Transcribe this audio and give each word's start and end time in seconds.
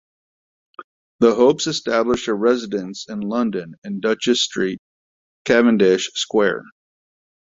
The 1.19 1.35
Hopes 1.35 1.67
established 1.67 2.27
a 2.27 2.33
residence 2.33 3.05
in 3.07 3.19
London 3.19 3.75
in 3.83 3.99
Duchess 3.99 4.41
Street, 4.43 4.79
Cavendish 5.45 6.09
Square. 6.15 6.63